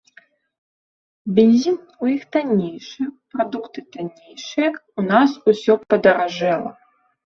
Бензін 1.39 1.75
у 2.07 2.09
іх 2.15 2.23
таннейшы, 2.37 3.01
прадукты 3.37 3.87
таннейшыя, 3.99 4.69
у 4.77 5.01
нас 5.15 5.41
усё 5.51 5.73
падаражэла! 5.95 6.79